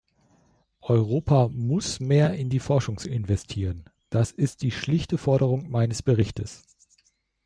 Europa 0.81 1.49
muss 1.49 1.99
mehr 1.99 2.33
in 2.33 2.49
die 2.49 2.59
Forschung 2.59 2.97
investieren, 3.01 3.85
das 4.09 4.31
ist 4.31 4.63
die 4.63 4.71
schlichte 4.71 5.19
Forderung 5.19 5.69
meines 5.69 6.01
Berichts. 6.01 6.63